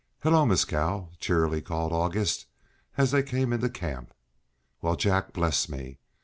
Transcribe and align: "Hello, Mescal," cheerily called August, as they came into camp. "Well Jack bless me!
"Hello, 0.23 0.47
Mescal," 0.47 1.11
cheerily 1.19 1.61
called 1.61 1.93
August, 1.93 2.47
as 2.97 3.11
they 3.11 3.21
came 3.21 3.53
into 3.53 3.69
camp. 3.69 4.15
"Well 4.81 4.95
Jack 4.95 5.31
bless 5.31 5.69
me! 5.69 5.99